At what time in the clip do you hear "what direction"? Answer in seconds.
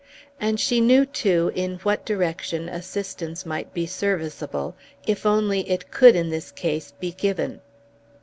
1.83-2.67